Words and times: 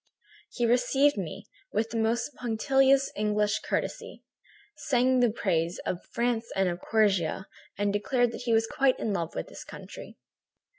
"He 0.53 0.65
received 0.65 1.15
me 1.15 1.45
with 1.71 1.91
the 1.91 1.97
most 1.97 2.33
punctilious 2.33 3.11
English 3.15 3.59
courtesy, 3.59 4.23
sang 4.75 5.19
the 5.19 5.29
praises 5.29 5.77
of 5.85 6.03
France 6.05 6.51
and 6.55 6.67
of 6.67 6.81
Corsica, 6.81 7.45
and 7.77 7.93
declared 7.93 8.31
that 8.31 8.41
he 8.45 8.51
was 8.51 8.65
quite 8.65 8.97
in 8.97 9.13
love 9.13 9.35
with 9.35 9.47
this 9.49 9.63
country. 9.63 10.17